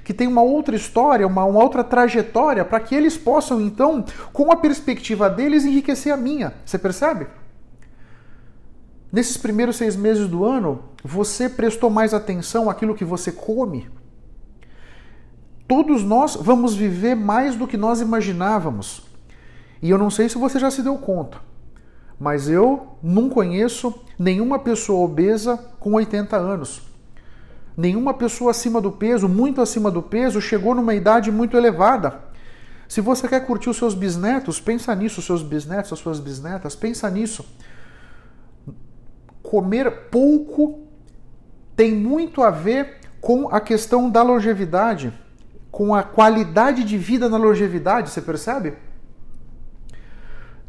que 0.05 0.13
têm 0.13 0.27
uma 0.27 0.41
outra 0.41 0.75
história, 0.75 1.27
uma, 1.27 1.43
uma 1.43 1.61
outra 1.61 1.83
trajetória, 1.83 2.63
para 2.63 2.79
que 2.79 2.95
eles 2.95 3.17
possam, 3.17 3.61
então, 3.61 4.03
com 4.31 4.51
a 4.51 4.55
perspectiva 4.55 5.29
deles, 5.29 5.63
enriquecer 5.63 6.13
a 6.13 6.17
minha. 6.17 6.53
Você 6.65 6.77
percebe? 6.77 7.27
Nesses 9.13 9.37
primeiros 9.37 9.75
seis 9.75 9.95
meses 9.95 10.27
do 10.27 10.43
ano, 10.43 10.85
você 11.03 11.47
prestou 11.47 11.87
mais 11.87 12.15
atenção 12.15 12.67
àquilo 12.67 12.95
que 12.95 13.05
você 13.05 13.31
come? 13.31 13.87
Todos 15.67 16.03
nós 16.03 16.35
vamos 16.35 16.73
viver 16.73 17.13
mais 17.13 17.55
do 17.55 17.67
que 17.67 17.77
nós 17.77 18.01
imaginávamos. 18.01 19.03
E 19.83 19.91
eu 19.91 19.99
não 19.99 20.09
sei 20.09 20.27
se 20.29 20.37
você 20.39 20.57
já 20.57 20.71
se 20.71 20.81
deu 20.81 20.97
conta, 20.97 21.37
mas 22.19 22.49
eu 22.49 22.97
não 23.03 23.29
conheço 23.29 23.93
nenhuma 24.17 24.57
pessoa 24.57 25.05
obesa 25.05 25.57
com 25.79 25.93
80 25.93 26.35
anos. 26.35 26.81
Nenhuma 27.77 28.15
pessoa 28.15 28.49
acima 28.49 28.81
do 28.81 28.91
peso, 28.91 29.29
muito 29.29 29.61
acima 29.61 29.91
do 29.91 30.01
peso, 30.01 30.41
chegou 30.41 30.73
numa 30.73 30.95
idade 30.95 31.31
muito 31.31 31.55
elevada. 31.55 32.19
Se 32.87 32.99
você 32.99 33.27
quer 33.27 33.45
curtir 33.45 33.69
os 33.69 33.77
seus 33.77 33.93
bisnetos, 33.93 34.59
pensa 34.59 34.95
nisso, 34.95 35.19
os 35.19 35.25
seus 35.27 35.43
bisnetos, 35.43 35.93
as 35.93 35.99
suas 35.99 36.19
bisnetas, 36.19 36.75
pensa 36.75 37.07
nisso 37.11 37.45
comer 39.43 39.91
pouco 40.09 40.87
tem 41.75 41.93
muito 41.93 42.41
a 42.41 42.49
ver 42.49 43.01
com 43.19 43.47
a 43.49 43.59
questão 43.59 44.09
da 44.09 44.23
longevidade, 44.23 45.13
com 45.69 45.93
a 45.93 46.01
qualidade 46.01 46.83
de 46.83 46.97
vida 46.97 47.29
na 47.29 47.37
longevidade, 47.37 48.09
você 48.09 48.21
percebe? 48.21 48.73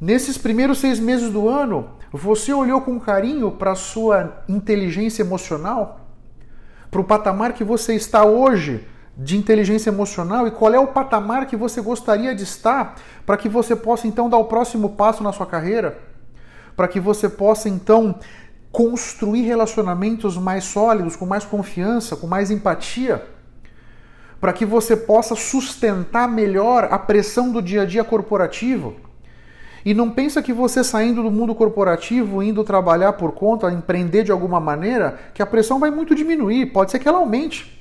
Nesses 0.01 0.37
primeiros 0.37 0.79
seis 0.79 0.99
meses 0.99 1.31
do 1.31 1.49
ano, 1.49 1.91
você 2.13 2.53
olhou 2.53 2.81
com 2.81 3.01
carinho 3.01 3.51
para 3.53 3.75
sua 3.75 4.45
inteligência 4.49 5.23
emocional? 5.23 6.01
Para 6.91 7.01
o 7.01 7.05
patamar 7.05 7.53
que 7.53 7.65
você 7.65 7.95
está 7.95 8.25
hoje 8.25 8.87
de 9.17 9.37
inteligência 9.37 9.91
emocional 9.91 10.47
e 10.47 10.51
qual 10.51 10.73
é 10.75 10.79
o 10.79 10.89
patamar 10.89 11.47
que 11.47 11.57
você 11.57 11.81
gostaria 11.81 12.35
de 12.35 12.43
estar 12.43 12.97
para 13.25 13.37
que 13.37 13.49
você 13.49 13.75
possa 13.77 14.07
então 14.07 14.29
dar 14.29 14.39
o 14.39 14.45
próximo 14.45 14.91
passo 14.91 15.23
na 15.23 15.33
sua 15.33 15.47
carreira? 15.47 15.99
Para 16.77 16.89
que 16.89 16.99
você 16.99 17.29
possa 17.29 17.69
então 17.69 18.19
construir 18.75 19.43
relacionamentos 19.43 20.37
mais 20.37 20.65
sólidos, 20.65 21.15
com 21.15 21.25
mais 21.25 21.45
confiança, 21.45 22.17
com 22.17 22.27
mais 22.27 22.51
empatia, 22.51 23.25
para 24.41 24.53
que 24.53 24.67
você 24.67 24.97
possa 24.97 25.37
sustentar 25.37 26.27
melhor 26.27 26.89
a 26.91 26.99
pressão 26.99 27.53
do 27.53 27.63
dia 27.63 27.83
a 27.83 27.85
dia 27.85 28.03
corporativo. 28.03 28.97
E 29.85 29.95
não 29.95 30.11
pensa 30.11 30.43
que 30.43 30.53
você 30.53 30.83
saindo 30.83 31.23
do 31.23 31.31
mundo 31.31 31.55
corporativo, 31.55 32.43
indo 32.43 32.65
trabalhar 32.65 33.13
por 33.13 33.31
conta, 33.31 33.71
empreender 33.71 34.25
de 34.25 34.33
alguma 34.33 34.59
maneira, 34.59 35.21
que 35.33 35.41
a 35.41 35.47
pressão 35.47 35.79
vai 35.79 35.93
muito 35.93 36.13
diminuir, 36.13 36.73
pode 36.73 36.91
ser 36.91 36.99
que 36.99 37.07
ela 37.07 37.19
aumente. 37.19 37.74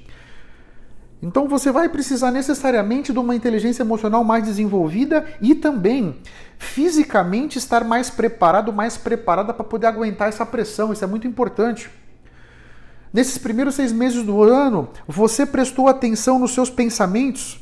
Então 1.23 1.47
você 1.47 1.71
vai 1.71 1.87
precisar 1.87 2.31
necessariamente 2.31 3.13
de 3.13 3.17
uma 3.17 3.33
inteligência 3.33 3.81
emocional 3.81 4.25
mais 4.25 4.43
desenvolvida 4.43 5.25
e 5.41 5.55
também 5.55 6.17
fisicamente 6.57 7.57
estar 7.57 7.81
mais 7.85 8.09
preparado, 8.09 8.73
mais 8.73 8.97
preparada 8.97 9.53
para 9.53 9.63
poder 9.63 9.87
aguentar 9.87 10.27
essa 10.27 10.45
pressão. 10.45 10.91
Isso 10.91 11.01
é 11.01 11.07
muito 11.07 11.25
importante. 11.25 11.89
Nesses 13.13 13.37
primeiros 13.37 13.75
seis 13.75 13.93
meses 13.93 14.21
do 14.21 14.43
ano, 14.43 14.89
você 15.07 15.45
prestou 15.45 15.87
atenção 15.87 16.37
nos 16.37 16.51
seus 16.51 16.69
pensamentos? 16.69 17.57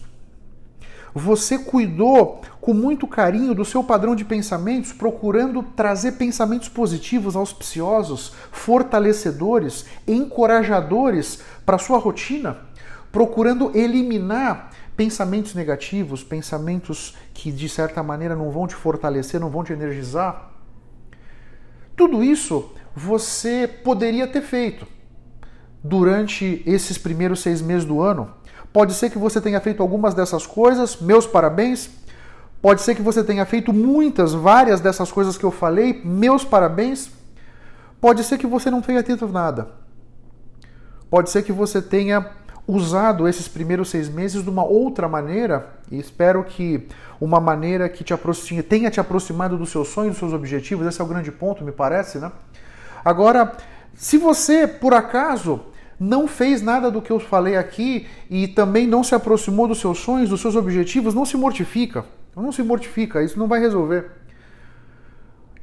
Você 1.13 1.59
cuidou 1.59 2.41
com 2.59 2.73
muito 2.73 3.05
carinho 3.05 3.53
do 3.53 3.63
seu 3.63 3.83
padrão 3.83 4.15
de 4.15 4.25
pensamentos, 4.25 4.91
procurando 4.91 5.61
trazer 5.61 6.13
pensamentos 6.13 6.67
positivos, 6.67 7.35
auspiciosos, 7.35 8.33
fortalecedores, 8.51 9.85
encorajadores 10.07 11.41
para 11.63 11.75
a 11.75 11.79
sua 11.79 11.99
rotina? 11.99 12.70
Procurando 13.11 13.71
eliminar 13.75 14.71
pensamentos 14.95 15.53
negativos, 15.53 16.23
pensamentos 16.23 17.15
que 17.33 17.51
de 17.51 17.67
certa 17.67 18.03
maneira 18.03 18.35
não 18.35 18.51
vão 18.51 18.67
te 18.67 18.75
fortalecer, 18.75 19.39
não 19.39 19.49
vão 19.49 19.63
te 19.63 19.73
energizar. 19.73 20.51
Tudo 21.95 22.23
isso 22.23 22.71
você 22.95 23.67
poderia 23.67 24.27
ter 24.27 24.41
feito 24.41 24.87
durante 25.83 26.61
esses 26.65 26.97
primeiros 26.97 27.41
seis 27.41 27.61
meses 27.61 27.85
do 27.85 28.01
ano. 28.01 28.33
Pode 28.71 28.93
ser 28.93 29.09
que 29.09 29.17
você 29.17 29.41
tenha 29.41 29.59
feito 29.59 29.81
algumas 29.81 30.13
dessas 30.13 30.45
coisas, 30.45 30.97
meus 31.01 31.27
parabéns. 31.27 31.89
Pode 32.61 32.81
ser 32.81 32.95
que 32.95 33.01
você 33.01 33.23
tenha 33.23 33.45
feito 33.45 33.73
muitas, 33.73 34.33
várias 34.33 34.79
dessas 34.79 35.11
coisas 35.11 35.37
que 35.37 35.43
eu 35.43 35.51
falei, 35.51 36.01
meus 36.05 36.45
parabéns. 36.45 37.11
Pode 37.99 38.23
ser 38.23 38.37
que 38.37 38.47
você 38.47 38.69
não 38.69 38.81
tenha 38.81 39.03
feito 39.03 39.27
nada. 39.27 39.71
Pode 41.09 41.29
ser 41.29 41.43
que 41.43 41.51
você 41.51 41.81
tenha 41.81 42.21
usado 42.71 43.27
esses 43.27 43.47
primeiros 43.47 43.89
seis 43.89 44.07
meses 44.07 44.43
de 44.43 44.49
uma 44.49 44.63
outra 44.63 45.07
maneira, 45.09 45.73
e 45.91 45.99
espero 45.99 46.43
que 46.43 46.87
uma 47.19 47.39
maneira 47.39 47.89
que 47.89 48.03
te 48.03 48.13
aproxime, 48.13 48.63
tenha 48.63 48.89
te 48.89 48.99
aproximado 48.99 49.57
dos 49.57 49.69
seus 49.69 49.89
sonhos, 49.89 50.11
dos 50.11 50.19
seus 50.19 50.33
objetivos, 50.33 50.87
esse 50.87 51.01
é 51.01 51.03
o 51.03 51.07
grande 51.07 51.31
ponto, 51.31 51.63
me 51.63 51.71
parece, 51.71 52.17
né? 52.17 52.31
Agora, 53.03 53.57
se 53.93 54.17
você, 54.17 54.65
por 54.65 54.93
acaso, 54.93 55.59
não 55.99 56.27
fez 56.27 56.61
nada 56.61 56.89
do 56.89 57.01
que 57.01 57.11
eu 57.11 57.19
falei 57.19 57.57
aqui 57.57 58.07
e 58.29 58.47
também 58.47 58.87
não 58.87 59.03
se 59.03 59.13
aproximou 59.13 59.67
dos 59.67 59.79
seus 59.79 59.99
sonhos, 59.99 60.29
dos 60.29 60.41
seus 60.41 60.55
objetivos, 60.55 61.13
não 61.13 61.25
se 61.25 61.35
mortifica. 61.35 62.05
Não 62.35 62.51
se 62.51 62.63
mortifica, 62.63 63.21
isso 63.21 63.37
não 63.37 63.47
vai 63.47 63.59
resolver. 63.59 64.09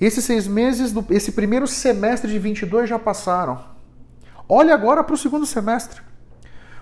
Esses 0.00 0.24
seis 0.24 0.46
meses, 0.46 0.94
esse 1.10 1.32
primeiro 1.32 1.66
semestre 1.66 2.30
de 2.30 2.38
22 2.38 2.88
já 2.88 2.98
passaram. 2.98 3.58
Olhe 4.48 4.70
agora 4.70 5.02
para 5.02 5.14
o 5.14 5.18
segundo 5.18 5.44
semestre. 5.44 6.00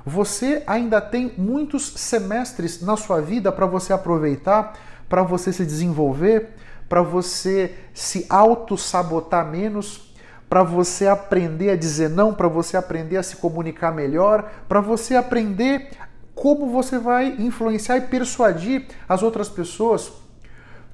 Você 0.08 0.62
ainda 0.68 1.00
tem 1.00 1.32
muitos 1.36 1.88
semestres 1.96 2.80
na 2.80 2.96
sua 2.96 3.20
vida 3.20 3.50
para 3.50 3.66
você 3.66 3.92
aproveitar, 3.92 4.78
para 5.08 5.24
você 5.24 5.52
se 5.52 5.66
desenvolver, 5.66 6.50
para 6.88 7.02
você 7.02 7.74
se 7.92 8.24
auto-sabotar 8.28 9.44
menos, 9.44 10.14
para 10.48 10.62
você 10.62 11.08
aprender 11.08 11.70
a 11.70 11.76
dizer 11.76 12.08
não, 12.08 12.32
para 12.32 12.46
você 12.46 12.76
aprender 12.76 13.16
a 13.16 13.22
se 13.24 13.34
comunicar 13.34 13.92
melhor, 13.92 14.48
para 14.68 14.80
você 14.80 15.16
aprender 15.16 15.90
como 16.36 16.68
você 16.68 17.00
vai 17.00 17.34
influenciar 17.40 17.96
e 17.96 18.02
persuadir 18.02 18.86
as 19.08 19.24
outras 19.24 19.48
pessoas, 19.48 20.12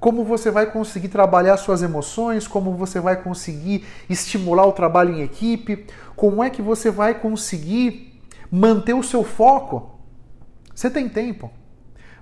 como 0.00 0.24
você 0.24 0.50
vai 0.50 0.70
conseguir 0.70 1.08
trabalhar 1.08 1.58
suas 1.58 1.82
emoções, 1.82 2.48
como 2.48 2.72
você 2.72 2.98
vai 2.98 3.22
conseguir 3.22 3.84
estimular 4.08 4.64
o 4.64 4.72
trabalho 4.72 5.12
em 5.14 5.20
equipe, 5.20 5.86
como 6.16 6.42
é 6.42 6.48
que 6.48 6.62
você 6.62 6.90
vai 6.90 7.12
conseguir 7.12 8.11
manter 8.52 8.92
o 8.92 9.02
seu 9.02 9.24
foco. 9.24 9.98
Você 10.74 10.90
tem 10.90 11.08
tempo, 11.08 11.50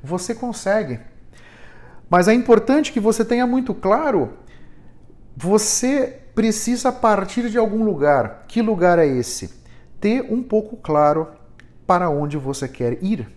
você 0.01 0.33
consegue. 0.33 1.01
Mas 2.09 2.29
é 2.29 2.35
importante 2.35 2.93
que 2.93 3.01
você 3.01 3.25
tenha 3.25 3.47
muito 3.47 3.75
claro, 3.75 4.35
você 5.37 6.21
precisa 6.35 6.93
partir 6.93 7.51
de 7.51 7.59
algum 7.59 7.85
lugar. 7.85 8.45
Que 8.47 8.63
lugar 8.63 8.99
é 8.99 9.07
esse? 9.07 9.61
Ter 10.01 10.33
um 10.33 10.43
pouco 10.43 10.77
claro 10.77 11.29
para 11.87 12.09
onde 12.09 12.37
você 12.37 12.69
quer 12.69 13.03
ir. 13.03 13.29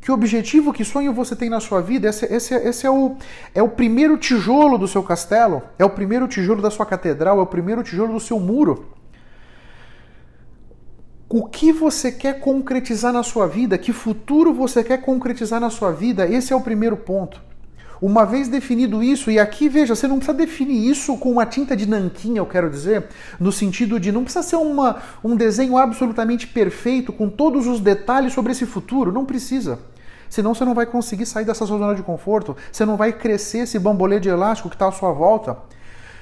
Que 0.00 0.12
objetivo, 0.12 0.72
que 0.72 0.84
sonho 0.84 1.14
você 1.14 1.34
tem 1.34 1.48
na 1.48 1.60
sua 1.60 1.80
vida? 1.80 2.08
Esse, 2.08 2.26
esse, 2.26 2.54
esse 2.54 2.86
é, 2.86 2.90
o, 2.90 3.16
é 3.54 3.62
o 3.62 3.70
primeiro 3.70 4.18
tijolo 4.18 4.76
do 4.76 4.86
seu 4.86 5.02
castelo, 5.02 5.62
é 5.78 5.84
o 5.84 5.90
primeiro 5.90 6.28
tijolo 6.28 6.60
da 6.60 6.70
sua 6.70 6.84
catedral, 6.84 7.38
é 7.38 7.42
o 7.42 7.46
primeiro 7.46 7.82
tijolo 7.82 8.12
do 8.12 8.20
seu 8.20 8.38
muro 8.38 8.94
o 11.28 11.46
que 11.46 11.72
você 11.72 12.12
quer 12.12 12.40
concretizar 12.40 13.12
na 13.12 13.22
sua 13.22 13.46
vida, 13.46 13.78
que 13.78 13.92
futuro 13.92 14.52
você 14.52 14.84
quer 14.84 14.98
concretizar 15.00 15.60
na 15.60 15.70
sua 15.70 15.90
vida, 15.90 16.26
esse 16.26 16.52
é 16.52 16.56
o 16.56 16.60
primeiro 16.60 16.96
ponto. 16.96 17.40
Uma 18.00 18.26
vez 18.26 18.48
definido 18.48 19.02
isso, 19.02 19.30
e 19.30 19.38
aqui 19.38 19.68
veja, 19.68 19.94
você 19.94 20.06
não 20.06 20.18
precisa 20.18 20.36
definir 20.36 20.90
isso 20.90 21.16
com 21.16 21.32
uma 21.32 21.46
tinta 21.46 21.76
de 21.76 21.88
nanquim, 21.88 22.36
eu 22.36 22.44
quero 22.44 22.68
dizer, 22.68 23.06
no 23.40 23.50
sentido 23.50 23.98
de 23.98 24.12
não 24.12 24.24
precisa 24.24 24.42
ser 24.42 24.56
uma, 24.56 24.96
um 25.22 25.34
desenho 25.34 25.78
absolutamente 25.78 26.46
perfeito, 26.46 27.12
com 27.12 27.28
todos 27.30 27.66
os 27.66 27.80
detalhes 27.80 28.32
sobre 28.32 28.52
esse 28.52 28.66
futuro, 28.66 29.10
não 29.10 29.24
precisa. 29.24 29.78
Senão 30.28 30.54
você 30.54 30.64
não 30.64 30.74
vai 30.74 30.84
conseguir 30.84 31.26
sair 31.26 31.44
dessa 31.44 31.64
zona 31.64 31.94
de 31.94 32.02
conforto, 32.02 32.56
você 32.70 32.84
não 32.84 32.96
vai 32.96 33.12
crescer 33.12 33.58
esse 33.60 33.78
bambolê 33.78 34.20
de 34.20 34.28
elástico 34.28 34.68
que 34.68 34.74
está 34.74 34.88
à 34.88 34.92
sua 34.92 35.12
volta. 35.12 35.56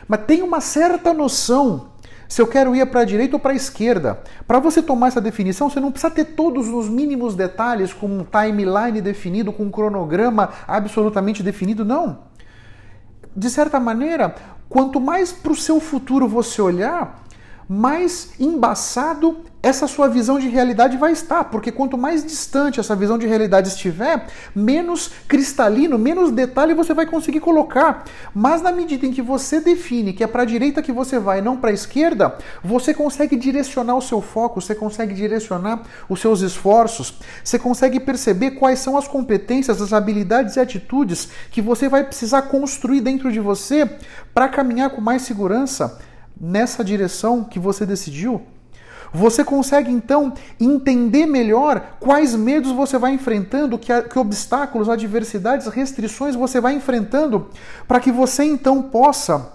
Mas 0.07 0.25
tem 0.27 0.43
uma 0.43 0.61
certa 0.61 1.13
noção 1.15 1.89
se 2.33 2.41
eu 2.41 2.47
quero 2.47 2.75
ir 2.75 2.87
para 2.87 3.03
a 3.03 3.05
direita 3.05 3.37
ou 3.37 3.39
para 3.39 3.53
a 3.53 3.55
esquerda. 3.55 4.23
Para 4.47 4.59
você 4.59 4.81
tomar 4.81 5.09
essa 5.09 5.21
definição, 5.21 5.69
você 5.69 5.79
não 5.79 5.93
precisa 5.93 6.11
ter 6.11 6.25
todos 6.25 6.67
os 6.67 6.89
mínimos 6.89 7.35
detalhes, 7.35 7.93
com 7.93 8.07
um 8.07 8.25
timeline 8.25 9.03
definido, 9.03 9.53
com 9.53 9.65
um 9.65 9.71
cronograma 9.71 10.49
absolutamente 10.67 11.43
definido, 11.43 11.85
não. 11.85 12.21
De 13.37 13.51
certa 13.51 13.79
maneira, 13.79 14.35
quanto 14.67 14.99
mais 14.99 15.31
para 15.31 15.53
o 15.53 15.55
seu 15.55 15.79
futuro 15.79 16.27
você 16.27 16.63
olhar, 16.63 17.23
mais 17.69 18.33
embaçado 18.41 19.41
essa 19.63 19.87
sua 19.87 20.09
visão 20.09 20.41
de 20.41 20.49
realidade 20.49 20.97
vai 20.97 21.13
estar, 21.13 21.45
porque 21.45 21.71
quanto 21.71 21.97
mais 21.97 22.25
distante 22.25 22.81
essa 22.81 22.97
visão 22.97 23.17
de 23.17 23.29
realidade 23.29 23.69
estiver, 23.69 24.27
menos 24.55 25.13
cristalino, 25.29 25.97
menos 25.97 26.33
detalhe 26.33 26.75
você 26.75 26.93
vai 26.93 27.07
conseguir 27.07 27.39
colocar. 27.39 28.05
Mas 28.35 28.61
na 28.61 28.73
medida 28.73 29.07
em 29.07 29.13
que 29.13 29.23
você 29.23 29.61
define 29.61 30.13
que 30.13 30.25
é 30.25 30.27
para 30.27 30.43
a 30.43 30.47
direita 30.47 30.83
que 30.83 30.91
você 30.91 31.19
vai, 31.19 31.41
não 31.41 31.57
para 31.57 31.71
a 31.71 31.73
esquerda, 31.73 32.37
você 32.63 32.93
consegue 32.93 33.37
direcionar 33.37 33.95
o 33.95 34.03
seu 34.03 34.21
foco, 34.21 34.61
você 34.61 34.75
consegue 34.75 35.15
direcionar 35.15 35.83
os 36.09 36.21
seus 36.21 36.41
esforços, 36.41 37.15
você 37.45 37.59
consegue 37.59 38.01
perceber 38.01 38.53
quais 38.53 38.81
são 38.81 38.97
as 38.97 39.07
competências, 39.07 39.81
as 39.81 39.93
habilidades 39.93 40.57
e 40.57 40.61
atitudes 40.61 41.29
que 41.53 41.63
você 41.63 41.89
vai 41.89 42.03
precisar 42.03 42.43
construir 42.43 43.01
dentro 43.01 43.31
de 43.31 43.39
você 43.39 43.89
para 44.35 44.49
caminhar 44.49 44.91
com 44.91 45.01
mais 45.01 45.23
segurança 45.23 46.01
nessa 46.41 46.83
direção 46.83 47.45
que 47.45 47.61
você 47.61 47.87
decidiu. 47.87 48.43
Você 49.15 49.45
consegue 49.45 49.91
então 49.91 50.33
entender 50.59 51.27
melhor 51.27 51.97
quais 52.01 52.35
medos 52.35 52.73
você 52.73 52.97
vai 52.97 53.13
enfrentando, 53.13 53.79
que, 53.79 54.03
que 54.03 54.19
obstáculos, 54.19 54.89
adversidades, 54.89 55.67
restrições 55.67 56.35
você 56.35 56.61
vai 56.61 56.75
enfrentando, 56.75 57.49
para 57.87 58.01
que 58.01 58.11
você 58.11 58.45
então 58.45 58.81
possa 58.81 59.53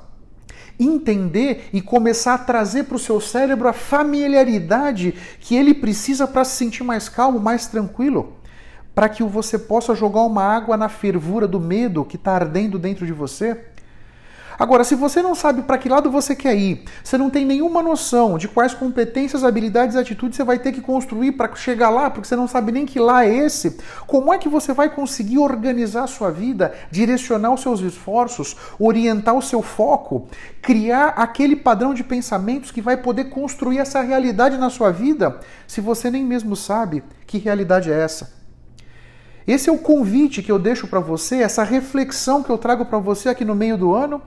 entender 0.79 1.69
e 1.73 1.81
começar 1.81 2.35
a 2.35 2.37
trazer 2.37 2.83
para 2.83 2.97
o 2.97 2.99
seu 2.99 3.19
cérebro 3.19 3.67
a 3.67 3.73
familiaridade 3.73 5.15
que 5.39 5.55
ele 5.55 5.73
precisa 5.73 6.27
para 6.27 6.43
se 6.43 6.55
sentir 6.55 6.83
mais 6.83 7.09
calmo, 7.09 7.39
mais 7.39 7.65
tranquilo, 7.65 8.33
para 8.93 9.09
que 9.09 9.23
você 9.23 9.57
possa 9.57 9.95
jogar 9.95 10.21
uma 10.21 10.43
água 10.43 10.77
na 10.77 10.87
fervura 10.87 11.47
do 11.47 11.59
medo 11.59 12.05
que 12.05 12.15
está 12.15 12.33
ardendo 12.33 12.77
dentro 12.77 13.07
de 13.07 13.13
você. 13.13 13.57
Agora, 14.59 14.83
se 14.83 14.95
você 14.95 15.21
não 15.21 15.35
sabe 15.35 15.61
para 15.61 15.77
que 15.77 15.87
lado 15.87 16.09
você 16.09 16.35
quer 16.35 16.55
ir, 16.55 16.83
você 17.03 17.15
não 17.15 17.29
tem 17.29 17.45
nenhuma 17.45 17.83
noção 17.83 18.39
de 18.39 18.47
quais 18.47 18.73
competências, 18.73 19.43
habilidades 19.43 19.95
e 19.95 19.99
atitudes 19.99 20.35
você 20.35 20.43
vai 20.43 20.57
ter 20.57 20.71
que 20.71 20.81
construir 20.81 21.33
para 21.33 21.53
chegar 21.55 21.91
lá, 21.91 22.09
porque 22.09 22.27
você 22.27 22.35
não 22.35 22.47
sabe 22.47 22.71
nem 22.71 22.83
que 22.83 22.99
lá 22.99 23.23
é 23.23 23.35
esse, 23.35 23.77
como 24.07 24.33
é 24.33 24.39
que 24.39 24.49
você 24.49 24.73
vai 24.73 24.89
conseguir 24.89 25.37
organizar 25.37 26.05
a 26.05 26.07
sua 26.07 26.31
vida, 26.31 26.73
direcionar 26.89 27.53
os 27.53 27.61
seus 27.61 27.81
esforços, 27.81 28.55
orientar 28.79 29.35
o 29.35 29.43
seu 29.43 29.61
foco, 29.61 30.27
criar 30.59 31.09
aquele 31.09 31.55
padrão 31.55 31.93
de 31.93 32.03
pensamentos 32.03 32.71
que 32.71 32.81
vai 32.81 32.97
poder 32.97 33.25
construir 33.25 33.77
essa 33.77 34.01
realidade 34.01 34.57
na 34.57 34.71
sua 34.71 34.91
vida, 34.91 35.39
se 35.67 35.81
você 35.81 36.09
nem 36.09 36.25
mesmo 36.25 36.55
sabe 36.55 37.03
que 37.27 37.37
realidade 37.37 37.91
é 37.91 37.99
essa? 37.99 38.35
Esse 39.45 39.69
é 39.69 39.71
o 39.71 39.77
convite 39.77 40.41
que 40.41 40.51
eu 40.51 40.57
deixo 40.57 40.87
para 40.87 40.99
você, 40.99 41.37
essa 41.37 41.63
reflexão 41.63 42.41
que 42.41 42.49
eu 42.49 42.57
trago 42.57 42.85
para 42.85 42.97
você 42.97 43.29
aqui 43.29 43.45
no 43.45 43.55
meio 43.55 43.77
do 43.77 43.93
ano 43.93 44.19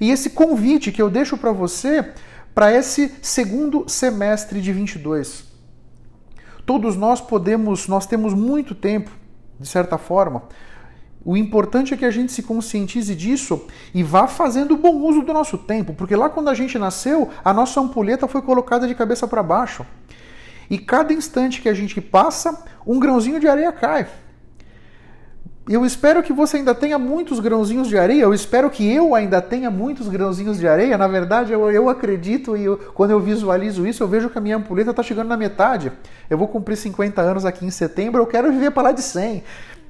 e 0.00 0.10
esse 0.10 0.30
convite 0.30 0.92
que 0.92 1.02
eu 1.02 1.10
deixo 1.10 1.36
para 1.36 1.52
você 1.52 2.12
para 2.54 2.72
esse 2.72 3.14
segundo 3.22 3.84
semestre 3.88 4.60
de 4.60 4.72
22. 4.72 5.44
Todos 6.66 6.96
nós 6.96 7.20
podemos, 7.20 7.86
nós 7.86 8.04
temos 8.04 8.34
muito 8.34 8.74
tempo, 8.74 9.10
de 9.58 9.68
certa 9.68 9.96
forma. 9.96 10.42
O 11.24 11.36
importante 11.36 11.94
é 11.94 11.96
que 11.96 12.04
a 12.04 12.10
gente 12.10 12.32
se 12.32 12.42
conscientize 12.42 13.14
disso 13.14 13.66
e 13.94 14.02
vá 14.02 14.26
fazendo 14.26 14.76
bom 14.76 14.96
uso 14.96 15.22
do 15.22 15.32
nosso 15.32 15.58
tempo, 15.58 15.94
porque 15.94 16.16
lá 16.16 16.28
quando 16.28 16.48
a 16.48 16.54
gente 16.54 16.78
nasceu, 16.78 17.30
a 17.44 17.52
nossa 17.52 17.80
ampulheta 17.80 18.26
foi 18.26 18.42
colocada 18.42 18.86
de 18.86 18.94
cabeça 18.94 19.26
para 19.26 19.42
baixo. 19.42 19.84
E 20.70 20.78
cada 20.78 21.12
instante 21.12 21.62
que 21.62 21.68
a 21.68 21.74
gente 21.74 22.00
passa, 22.00 22.64
um 22.86 22.98
grãozinho 22.98 23.40
de 23.40 23.48
areia 23.48 23.72
cai. 23.72 24.08
Eu 25.68 25.84
espero 25.84 26.22
que 26.22 26.32
você 26.32 26.56
ainda 26.56 26.74
tenha 26.74 26.98
muitos 26.98 27.40
grãozinhos 27.40 27.88
de 27.88 27.98
areia. 27.98 28.22
Eu 28.22 28.32
espero 28.32 28.70
que 28.70 28.90
eu 28.90 29.14
ainda 29.14 29.42
tenha 29.42 29.70
muitos 29.70 30.08
grãozinhos 30.08 30.58
de 30.58 30.66
areia. 30.66 30.96
Na 30.96 31.06
verdade, 31.06 31.52
eu, 31.52 31.70
eu 31.70 31.90
acredito 31.90 32.56
e 32.56 32.64
eu, 32.64 32.78
quando 32.94 33.10
eu 33.10 33.20
visualizo 33.20 33.86
isso, 33.86 34.02
eu 34.02 34.08
vejo 34.08 34.30
que 34.30 34.38
a 34.38 34.40
minha 34.40 34.56
ampulheta 34.56 34.90
está 34.90 35.02
chegando 35.02 35.28
na 35.28 35.36
metade. 35.36 35.92
Eu 36.30 36.38
vou 36.38 36.48
cumprir 36.48 36.74
50 36.74 37.20
anos 37.20 37.44
aqui 37.44 37.66
em 37.66 37.70
setembro. 37.70 38.22
Eu 38.22 38.26
quero 38.26 38.50
viver 38.50 38.70
para 38.70 38.84
lá 38.84 38.92
de 38.92 39.02
100. 39.02 39.44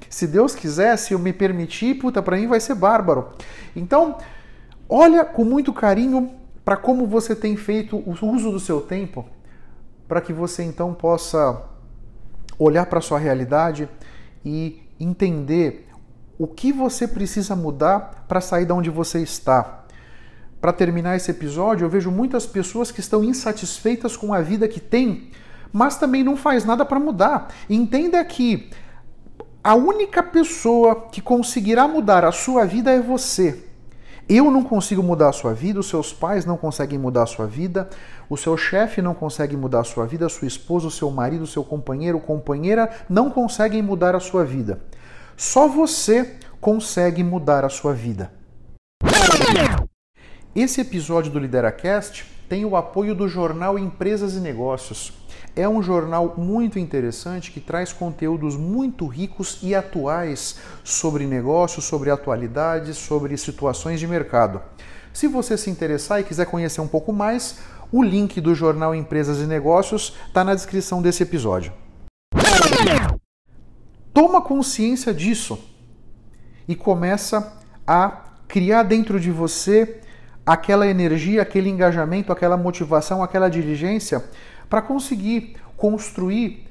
Se 0.09 0.27
Deus 0.27 0.53
quiser, 0.53 0.97
se 0.97 1.13
eu 1.13 1.19
me 1.19 1.31
permitir, 1.31 1.95
puta, 1.95 2.21
para 2.21 2.35
mim 2.35 2.47
vai 2.47 2.59
ser 2.59 2.75
bárbaro. 2.75 3.29
Então, 3.73 4.17
olha 4.89 5.23
com 5.23 5.45
muito 5.45 5.71
carinho 5.71 6.29
para 6.65 6.75
como 6.75 7.07
você 7.07 7.33
tem 7.33 7.55
feito 7.55 7.95
o 7.95 8.11
uso 8.25 8.51
do 8.51 8.59
seu 8.59 8.81
tempo, 8.81 9.25
para 10.09 10.19
que 10.19 10.33
você 10.33 10.61
então 10.61 10.93
possa 10.93 11.63
olhar 12.57 12.85
para 12.85 12.99
sua 12.99 13.17
realidade 13.17 13.87
e 14.43 14.88
entender 14.99 15.87
o 16.37 16.47
que 16.47 16.71
você 16.71 17.07
precisa 17.07 17.55
mudar 17.55 18.25
para 18.27 18.41
sair 18.41 18.65
de 18.65 18.71
onde 18.71 18.89
você 18.89 19.21
está. 19.21 19.85
Para 20.61 20.73
terminar 20.73 21.15
esse 21.15 21.31
episódio, 21.31 21.85
eu 21.85 21.89
vejo 21.89 22.11
muitas 22.11 22.45
pessoas 22.45 22.91
que 22.91 22.99
estão 22.99 23.23
insatisfeitas 23.23 24.17
com 24.17 24.33
a 24.33 24.41
vida 24.41 24.67
que 24.67 24.79
têm, 24.79 25.31
mas 25.71 25.97
também 25.97 26.23
não 26.23 26.35
faz 26.35 26.65
nada 26.65 26.85
para 26.85 26.99
mudar. 26.99 27.49
Entenda 27.69 28.23
que 28.25 28.69
a 29.63 29.75
única 29.75 30.23
pessoa 30.23 31.07
que 31.11 31.21
conseguirá 31.21 31.87
mudar 31.87 32.25
a 32.25 32.31
sua 32.31 32.65
vida 32.65 32.91
é 32.91 32.99
você. 32.99 33.65
Eu 34.27 34.51
não 34.51 34.63
consigo 34.63 35.01
mudar 35.01 35.29
a 35.29 35.33
sua 35.33 35.53
vida, 35.53 35.79
os 35.79 35.89
seus 35.89 36.13
pais 36.13 36.45
não 36.45 36.55
conseguem 36.55 36.99
mudar 36.99 37.23
a 37.23 37.25
sua 37.25 37.47
vida, 37.47 37.89
o 38.29 38.37
seu 38.37 38.55
chefe 38.55 39.01
não 39.01 39.15
consegue 39.15 39.57
mudar 39.57 39.79
a 39.79 39.83
sua 39.83 40.05
vida, 40.05 40.27
a 40.27 40.29
sua 40.29 40.47
esposa, 40.47 40.87
o 40.87 40.91
seu 40.91 41.09
marido, 41.09 41.43
o 41.43 41.47
seu 41.47 41.63
companheiro, 41.63 42.19
companheira 42.19 42.89
não 43.09 43.31
conseguem 43.31 43.81
mudar 43.81 44.15
a 44.15 44.19
sua 44.19 44.45
vida. 44.45 44.79
Só 45.39 45.69
você 45.69 46.35
consegue 46.59 47.23
mudar 47.23 47.63
a 47.63 47.69
sua 47.69 47.93
vida. 47.93 48.29
Esse 50.53 50.81
episódio 50.81 51.31
do 51.31 51.39
LideraCast 51.39 52.25
tem 52.49 52.65
o 52.65 52.75
apoio 52.75 53.15
do 53.15 53.25
jornal 53.25 53.79
Empresas 53.79 54.33
e 54.33 54.41
Negócios. 54.41 55.13
É 55.55 55.67
um 55.67 55.81
jornal 55.81 56.33
muito 56.37 56.77
interessante 56.77 57.51
que 57.51 57.61
traz 57.61 57.93
conteúdos 57.93 58.57
muito 58.57 59.07
ricos 59.07 59.59
e 59.63 59.73
atuais 59.73 60.57
sobre 60.83 61.25
negócios, 61.25 61.85
sobre 61.85 62.11
atualidades, 62.11 62.97
sobre 62.97 63.37
situações 63.37 63.97
de 63.97 64.07
mercado. 64.07 64.61
Se 65.13 65.25
você 65.25 65.55
se 65.55 65.69
interessar 65.69 66.19
e 66.19 66.25
quiser 66.25 66.47
conhecer 66.47 66.81
um 66.81 66.87
pouco 66.87 67.13
mais, 67.13 67.59
o 67.93 68.03
link 68.03 68.41
do 68.41 68.53
jornal 68.53 68.93
Empresas 68.93 69.37
e 69.37 69.45
Negócios 69.45 70.17
está 70.27 70.43
na 70.43 70.53
descrição 70.53 71.01
desse 71.01 71.23
episódio. 71.23 71.71
Toma 74.19 74.41
consciência 74.41 75.13
disso 75.13 75.57
e 76.67 76.75
começa 76.75 77.53
a 77.87 78.25
criar 78.49 78.83
dentro 78.83 79.17
de 79.17 79.31
você 79.31 80.01
aquela 80.45 80.85
energia, 80.85 81.41
aquele 81.41 81.69
engajamento, 81.69 82.29
aquela 82.29 82.57
motivação, 82.57 83.23
aquela 83.23 83.47
diligência 83.47 84.25
para 84.69 84.81
conseguir 84.81 85.55
construir 85.77 86.67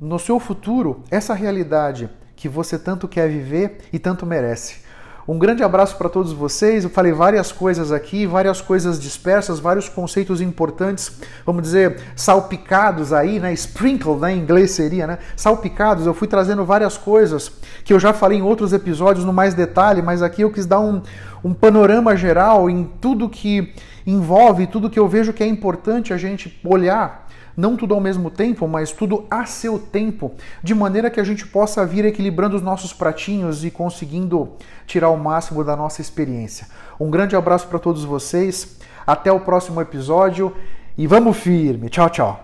no 0.00 0.18
seu 0.18 0.40
futuro 0.40 1.04
essa 1.08 1.34
realidade 1.34 2.10
que 2.34 2.48
você 2.48 2.76
tanto 2.76 3.06
quer 3.06 3.28
viver 3.28 3.82
e 3.92 3.98
tanto 4.00 4.26
merece. 4.26 4.85
Um 5.28 5.38
grande 5.38 5.64
abraço 5.64 5.96
para 5.96 6.08
todos 6.08 6.32
vocês. 6.32 6.84
Eu 6.84 6.90
falei 6.90 7.10
várias 7.10 7.50
coisas 7.50 7.90
aqui, 7.90 8.26
várias 8.26 8.60
coisas 8.60 9.00
dispersas, 9.00 9.58
vários 9.58 9.88
conceitos 9.88 10.40
importantes, 10.40 11.10
vamos 11.44 11.62
dizer, 11.62 12.00
salpicados 12.14 13.12
aí, 13.12 13.40
né? 13.40 13.52
Sprinkle, 13.52 14.16
né? 14.18 14.32
Em 14.32 14.38
inglês 14.38 14.70
seria, 14.70 15.04
né? 15.04 15.18
Salpicados. 15.34 16.06
Eu 16.06 16.14
fui 16.14 16.28
trazendo 16.28 16.64
várias 16.64 16.96
coisas 16.96 17.50
que 17.84 17.92
eu 17.92 17.98
já 17.98 18.12
falei 18.12 18.38
em 18.38 18.42
outros 18.42 18.72
episódios 18.72 19.24
no 19.24 19.32
mais 19.32 19.52
detalhe, 19.52 20.00
mas 20.00 20.22
aqui 20.22 20.42
eu 20.42 20.50
quis 20.52 20.64
dar 20.64 20.78
um, 20.78 21.02
um 21.42 21.52
panorama 21.52 22.16
geral 22.16 22.70
em 22.70 22.84
tudo 23.00 23.28
que 23.28 23.74
envolve, 24.06 24.68
tudo 24.68 24.88
que 24.88 24.98
eu 24.98 25.08
vejo 25.08 25.32
que 25.32 25.42
é 25.42 25.46
importante 25.48 26.12
a 26.12 26.16
gente 26.16 26.56
olhar 26.64 27.25
não 27.56 27.76
tudo 27.76 27.94
ao 27.94 28.00
mesmo 28.00 28.30
tempo, 28.30 28.68
mas 28.68 28.92
tudo 28.92 29.24
a 29.30 29.46
seu 29.46 29.78
tempo, 29.78 30.32
de 30.62 30.74
maneira 30.74 31.10
que 31.10 31.18
a 31.18 31.24
gente 31.24 31.46
possa 31.46 31.86
vir 31.86 32.04
equilibrando 32.04 32.56
os 32.56 32.62
nossos 32.62 32.92
pratinhos 32.92 33.64
e 33.64 33.70
conseguindo 33.70 34.52
tirar 34.86 35.08
o 35.10 35.16
máximo 35.16 35.64
da 35.64 35.74
nossa 35.74 36.00
experiência. 36.00 36.66
Um 37.00 37.10
grande 37.10 37.34
abraço 37.34 37.66
para 37.68 37.78
todos 37.78 38.04
vocês, 38.04 38.76
até 39.06 39.32
o 39.32 39.40
próximo 39.40 39.80
episódio 39.80 40.54
e 40.98 41.06
vamos 41.06 41.36
firme. 41.36 41.88
Tchau, 41.88 42.10
tchau. 42.10 42.40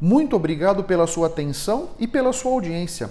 Muito 0.00 0.36
obrigado 0.36 0.84
pela 0.84 1.06
sua 1.06 1.26
atenção 1.26 1.90
e 1.98 2.06
pela 2.06 2.32
sua 2.32 2.52
audiência. 2.52 3.10